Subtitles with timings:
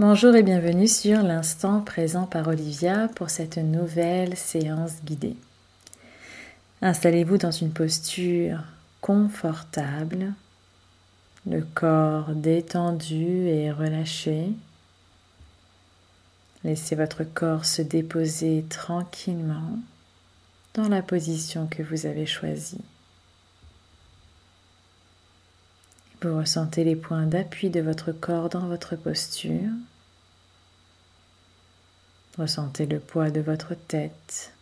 [0.00, 5.34] Bonjour et bienvenue sur l'instant présent par Olivia pour cette nouvelle séance guidée.
[6.82, 8.60] Installez-vous dans une posture
[9.00, 10.34] confortable,
[11.50, 14.52] le corps détendu et relâché.
[16.62, 19.80] Laissez votre corps se déposer tranquillement
[20.74, 22.84] dans la position que vous avez choisie.
[26.20, 29.70] Vous ressentez les points d'appui de votre corps dans votre posture.
[32.36, 34.52] Ressentez le poids de votre tête,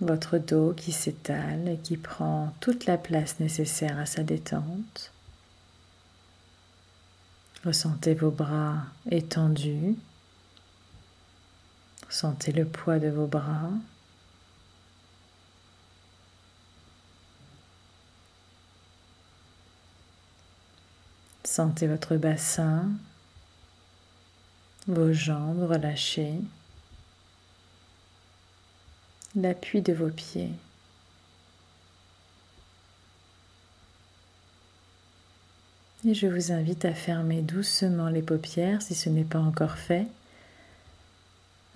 [0.00, 5.12] votre dos qui s'étale et qui prend toute la place nécessaire à sa détente.
[7.64, 9.94] Ressentez vos bras étendus.
[12.08, 13.70] Ressentez le poids de vos bras.
[21.44, 22.88] Sentez votre bassin,
[24.86, 26.40] vos jambes relâchées,
[29.36, 30.50] l'appui de vos pieds.
[36.06, 40.06] Et je vous invite à fermer doucement les paupières si ce n'est pas encore fait,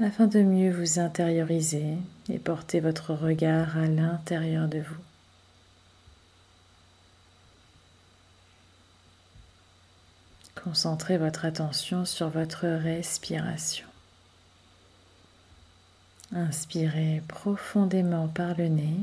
[0.01, 1.97] afin de mieux vous intérioriser
[2.29, 5.18] et porter votre regard à l'intérieur de vous.
[10.69, 13.87] Concentrez votre attention sur votre respiration.
[16.31, 19.01] Inspirez profondément par le nez.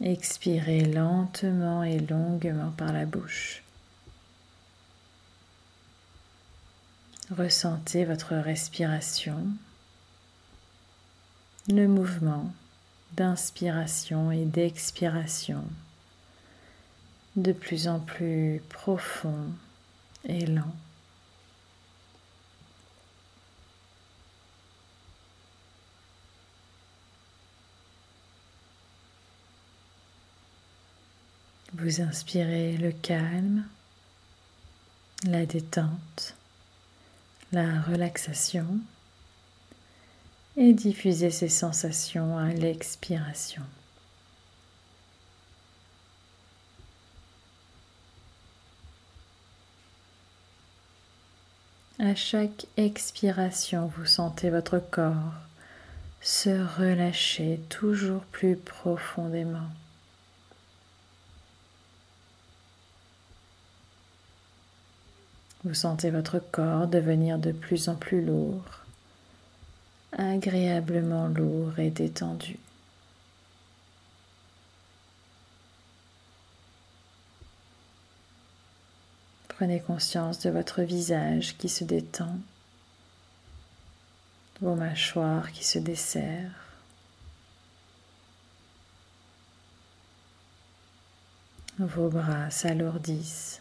[0.00, 3.64] Expirez lentement et longuement par la bouche.
[7.36, 9.48] Ressentez votre respiration,
[11.66, 12.52] le mouvement
[13.16, 15.64] d'inspiration et d'expiration
[17.42, 19.46] de plus en plus profond
[20.24, 20.74] et lent.
[31.74, 33.64] Vous inspirez le calme,
[35.24, 36.34] la détente,
[37.52, 38.66] la relaxation
[40.56, 43.62] et diffusez ces sensations à l'expiration.
[52.00, 55.32] À chaque expiration, vous sentez votre corps
[56.20, 59.68] se relâcher toujours plus profondément.
[65.64, 68.62] Vous sentez votre corps devenir de plus en plus lourd,
[70.16, 72.58] agréablement lourd et détendu.
[79.58, 82.38] Prenez conscience de votre visage qui se détend,
[84.60, 86.52] vos mâchoires qui se desserrent.
[91.76, 93.60] Vos bras s'alourdissent.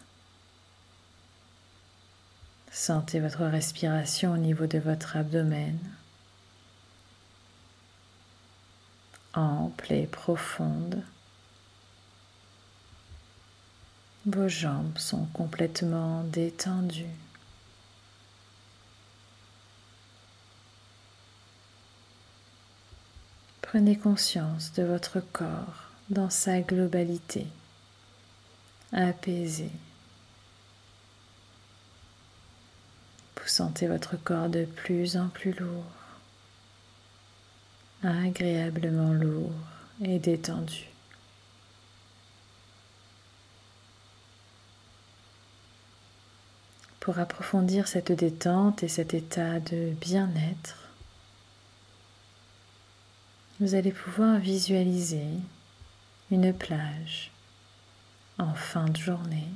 [2.71, 5.79] Sentez votre respiration au niveau de votre abdomen,
[9.33, 11.01] ample et profonde.
[14.29, 17.05] Vos jambes sont complètement détendues.
[23.61, 27.47] Prenez conscience de votre corps dans sa globalité,
[28.91, 29.71] apaisé.
[33.37, 35.85] Vous sentez votre corps de plus en plus lourd,
[38.03, 39.53] agréablement lourd
[40.01, 40.96] et détendu.
[47.07, 50.89] Pour approfondir cette détente et cet état de bien-être,
[53.61, 55.29] vous allez pouvoir visualiser
[56.31, 57.31] une plage
[58.37, 59.47] en fin de journée.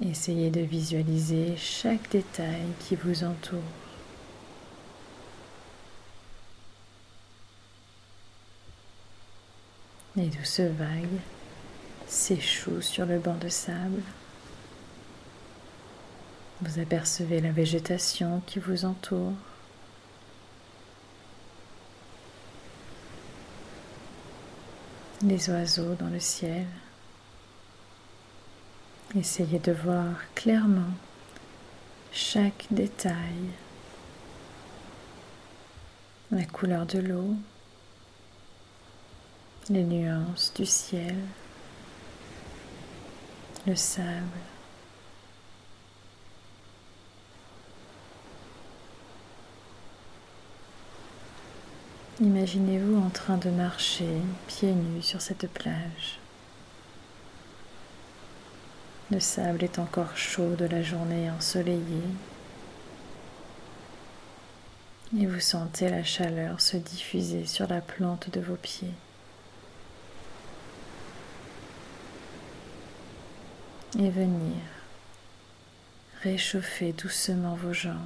[0.00, 3.60] Essayez de visualiser chaque détail qui vous entoure.
[10.16, 11.20] Les douces vagues
[12.12, 14.02] s'échoue sur le banc de sable.
[16.60, 19.32] Vous apercevez la végétation qui vous entoure.
[25.22, 26.66] Les oiseaux dans le ciel.
[29.16, 30.92] Essayez de voir clairement
[32.12, 33.48] chaque détail,
[36.30, 37.34] la couleur de l'eau,
[39.70, 41.16] les nuances du ciel,
[43.66, 44.08] le sable.
[52.20, 56.18] Imaginez-vous en train de marcher pieds nus sur cette plage.
[59.10, 61.82] Le sable est encore chaud de la journée ensoleillée
[65.18, 68.94] et vous sentez la chaleur se diffuser sur la plante de vos pieds.
[73.98, 74.56] Et venir
[76.22, 77.96] réchauffer doucement vos jambes.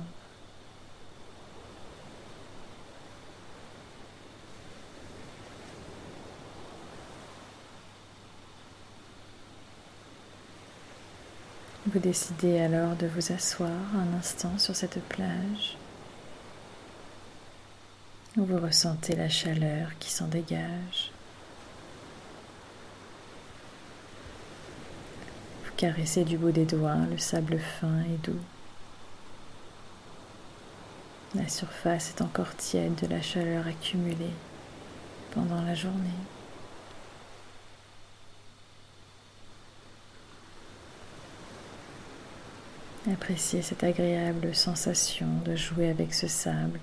[11.86, 15.76] Vous décidez alors de vous asseoir un instant sur cette plage
[18.36, 21.12] où vous ressentez la chaleur qui s'en dégage.
[25.76, 28.40] Vous caressez du bout des doigts le sable fin et doux.
[31.34, 34.32] La surface est encore tiède de la chaleur accumulée
[35.32, 36.08] pendant la journée.
[43.12, 46.80] Appréciez cette agréable sensation de jouer avec ce sable,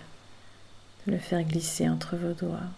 [1.08, 2.70] de le faire glisser entre vos doigts.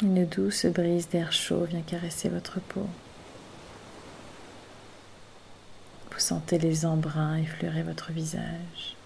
[0.00, 2.86] Une douce brise d'air chaud vient caresser votre peau.
[6.12, 8.96] Vous sentez les embruns effleurer votre visage.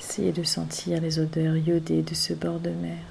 [0.00, 3.04] Essayez de sentir les odeurs iodées de ce bord de mer.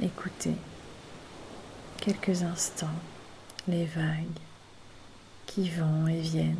[0.00, 0.54] Écoutez
[1.98, 2.86] quelques instants
[3.66, 4.40] les vagues
[5.46, 6.56] qui vont et viennent.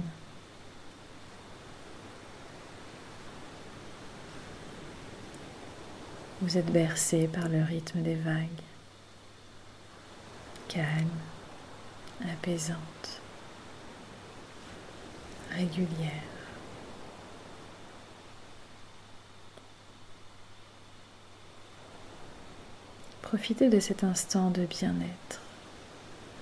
[6.42, 8.48] Vous êtes bercé par le rythme des vagues,
[10.68, 11.08] calme,
[12.30, 13.22] apaisante
[15.52, 16.10] régulière.
[23.22, 25.40] Profitez de cet instant de bien-être,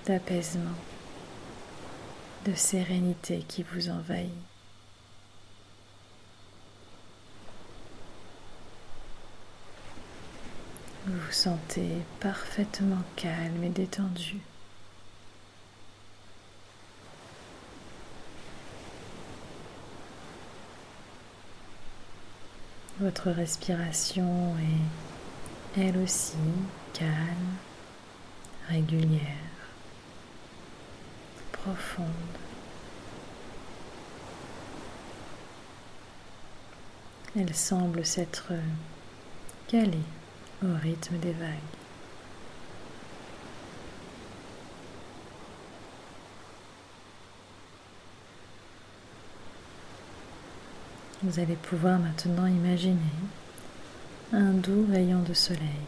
[0.05, 0.75] d'apaisement,
[2.45, 4.29] de sérénité qui vous envahit.
[11.07, 14.39] Vous vous sentez parfaitement calme et détendu.
[22.99, 24.55] Votre respiration
[25.77, 26.37] est elle aussi
[26.93, 27.11] calme,
[28.67, 29.21] régulière,
[31.51, 32.07] profonde.
[37.37, 38.53] Elle semble s'être
[39.67, 39.99] calée
[40.63, 41.49] au rythme des vagues.
[51.23, 52.99] Vous allez pouvoir maintenant imaginer
[54.31, 55.85] un doux rayon de soleil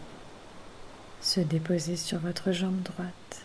[1.22, 3.42] se déposer sur votre jambe droite.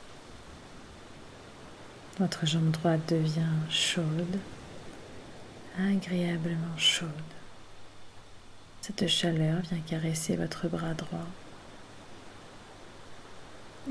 [2.19, 4.39] Votre jambe droite devient chaude,
[5.79, 7.09] agréablement chaude.
[8.83, 11.27] Cette chaleur vient caresser votre bras droit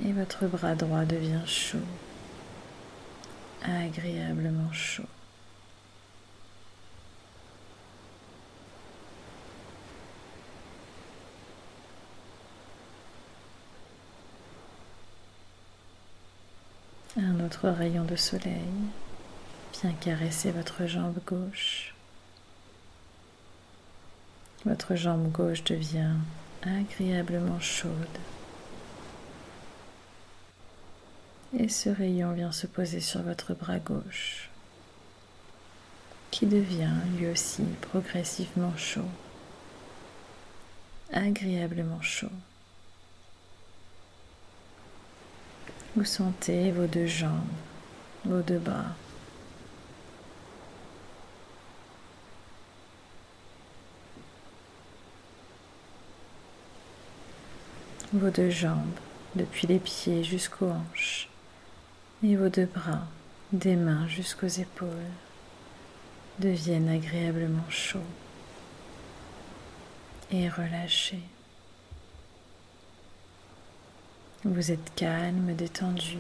[0.05, 1.77] et votre bras droit devient chaud,
[3.63, 5.03] agréablement chaud.
[17.17, 18.51] Un autre rayon de soleil
[19.81, 21.93] vient caresser votre jambe gauche.
[24.65, 26.13] Votre jambe gauche devient
[26.61, 27.89] agréablement chaude.
[31.57, 34.49] Et ce rayon vient se poser sur votre bras gauche,
[36.29, 39.09] qui devient lui aussi progressivement chaud,
[41.11, 42.31] agréablement chaud.
[45.95, 47.41] Vous sentez vos deux jambes,
[48.23, 48.95] vos deux bras.
[58.13, 58.99] Vos deux jambes,
[59.35, 61.29] depuis les pieds jusqu'aux hanches,
[62.23, 63.07] et vos deux bras,
[63.53, 64.89] des mains jusqu'aux épaules,
[66.39, 67.99] deviennent agréablement chauds,
[70.29, 71.19] et relâché.
[74.43, 76.17] Vous êtes calme, détendu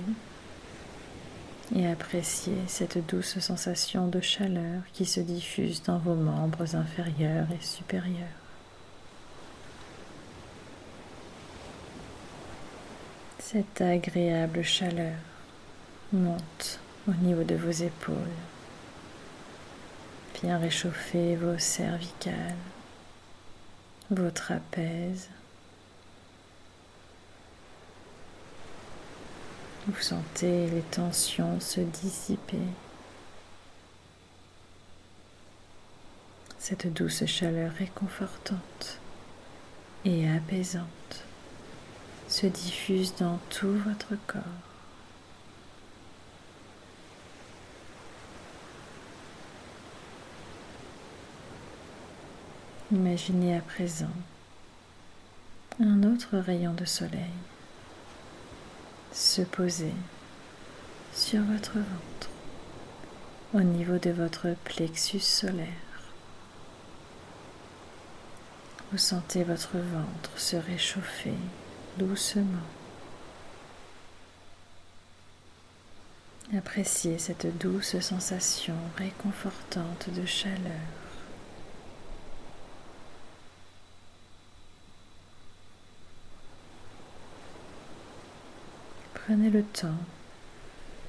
[1.75, 7.63] et appréciez cette douce sensation de chaleur qui se diffuse dans vos membres inférieurs et
[7.63, 8.40] supérieurs.
[13.51, 15.17] Cette agréable chaleur
[16.13, 18.15] monte au niveau de vos épaules.
[20.41, 22.55] Bien réchauffer vos cervicales,
[24.09, 25.27] vos trapèzes.
[29.85, 32.57] Vous sentez les tensions se dissiper.
[36.57, 38.99] Cette douce chaleur réconfortante
[40.05, 41.25] et apaisante
[42.31, 44.41] se diffuse dans tout votre corps.
[52.91, 54.05] Imaginez à présent
[55.81, 57.19] un autre rayon de soleil
[59.11, 59.93] se poser
[61.13, 62.29] sur votre ventre
[63.53, 65.67] au niveau de votre plexus solaire.
[68.91, 71.33] Vous sentez votre ventre se réchauffer
[71.97, 72.45] doucement.
[76.55, 80.57] Appréciez cette douce sensation réconfortante de chaleur.
[89.13, 89.89] Prenez le temps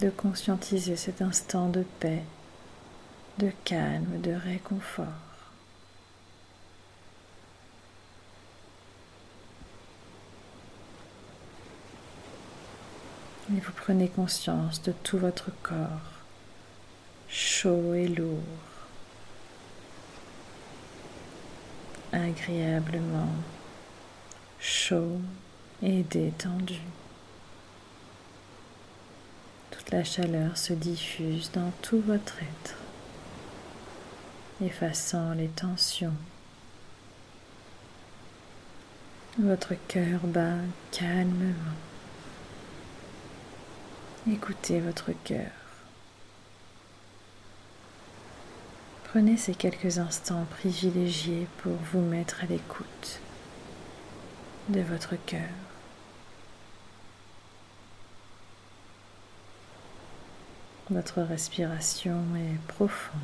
[0.00, 2.22] de conscientiser cet instant de paix,
[3.38, 5.31] de calme, de réconfort.
[13.50, 16.22] Et vous prenez conscience de tout votre corps,
[17.28, 18.38] chaud et lourd,
[22.12, 23.32] agréablement
[24.60, 25.20] chaud
[25.82, 26.80] et détendu.
[29.92, 32.76] La chaleur se diffuse dans tout votre être,
[34.64, 36.14] effaçant les tensions.
[39.38, 40.56] Votre cœur bat
[40.90, 41.52] calmement.
[44.30, 45.50] Écoutez votre cœur.
[49.02, 53.18] Prenez ces quelques instants privilégiés pour vous mettre à l'écoute
[54.68, 55.50] de votre cœur.
[60.88, 63.18] Votre respiration est profonde.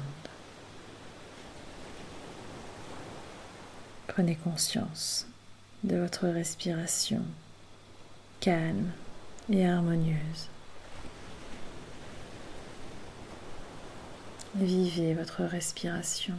[4.09, 5.29] Prenez conscience
[5.85, 7.23] de votre respiration
[8.41, 8.91] calme
[9.49, 10.49] et harmonieuse.
[14.55, 16.35] Vivez votre respiration.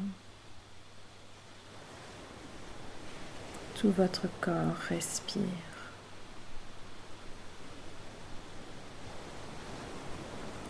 [3.76, 5.44] Tout votre corps respire.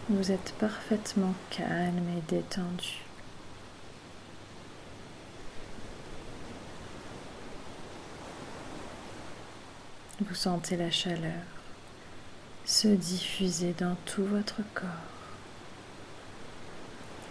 [0.10, 3.04] Vous êtes parfaitement calme et détendu.
[10.22, 11.46] Vous sentez la chaleur
[12.70, 14.88] se diffuser dans tout votre corps,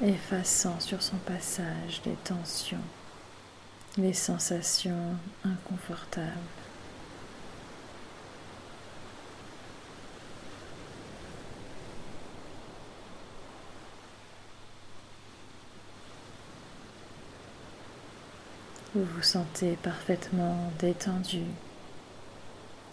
[0.03, 2.79] effaçant sur son passage les tensions,
[3.97, 6.29] les sensations inconfortables.
[18.95, 21.43] Vous vous sentez parfaitement détendu,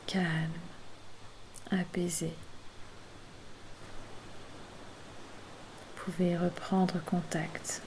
[0.07, 0.51] calme,
[1.71, 2.33] apaisé.
[6.05, 7.81] Pouvez reprendre contact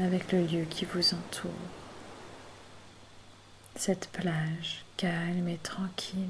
[0.00, 1.50] avec le lieu qui vous entoure.
[3.74, 6.28] Cette plage calme et tranquille.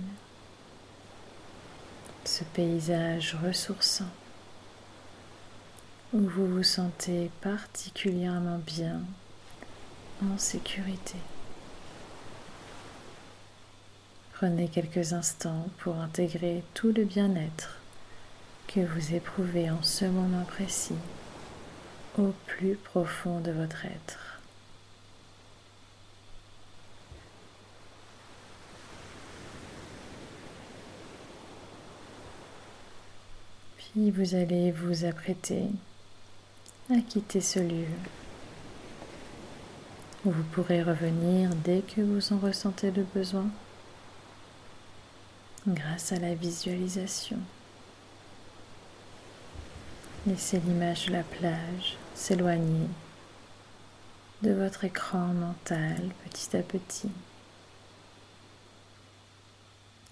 [2.24, 4.08] Ce paysage ressourçant
[6.14, 9.00] où vous vous sentez particulièrement bien
[10.22, 11.18] en sécurité.
[14.32, 17.80] Prenez quelques instants pour intégrer tout le bien-être
[18.66, 20.94] que vous éprouvez en ce moment précis
[22.18, 24.40] au plus profond de votre être.
[33.76, 35.66] Puis vous allez vous apprêter
[36.90, 37.86] à quitter ce lieu
[40.30, 43.46] vous pourrez revenir dès que vous en ressentez le besoin
[45.68, 47.38] grâce à la visualisation.
[50.26, 52.88] Laissez l'image de la plage s'éloigner
[54.42, 57.10] de votre écran mental petit à petit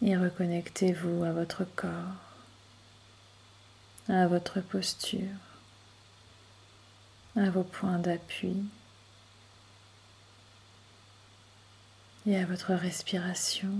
[0.05, 1.91] Et reconnectez-vous à votre corps,
[4.09, 5.21] à votre posture,
[7.37, 8.57] à vos points d'appui
[12.27, 13.73] et à votre respiration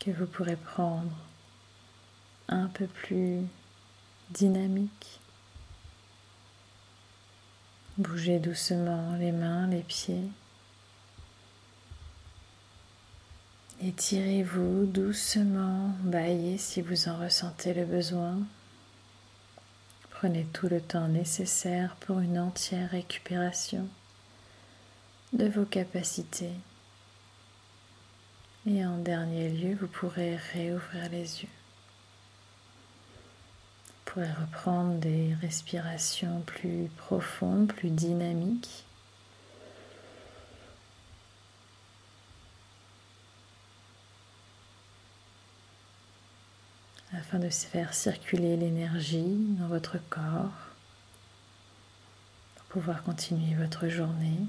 [0.00, 1.16] que vous pourrez prendre
[2.48, 3.40] un peu plus
[4.30, 5.20] dynamique.
[7.96, 10.28] Bougez doucement les mains, les pieds.
[13.80, 18.38] Étirez-vous doucement, baillez si vous en ressentez le besoin.
[20.10, 23.86] Prenez tout le temps nécessaire pour une entière récupération
[25.32, 26.54] de vos capacités.
[28.66, 31.63] Et en dernier lieu, vous pourrez réouvrir les yeux.
[34.14, 38.84] Pourrez reprendre des respirations plus profondes, plus dynamiques.
[47.12, 50.50] afin de faire circuler l'énergie dans votre corps
[52.56, 54.40] pour pouvoir continuer votre journée.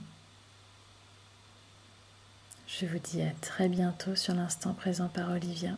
[2.68, 5.78] Je vous dis à très bientôt sur l'instant présent par Olivia.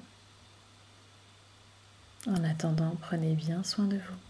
[2.28, 4.27] En attendant, prenez bien soin de vous.